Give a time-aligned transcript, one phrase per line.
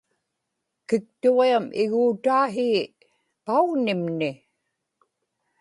[0.87, 2.81] kiktuġiam iguutaa hii
[3.45, 4.31] paugnimni